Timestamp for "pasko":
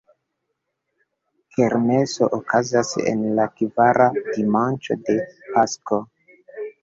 5.53-6.01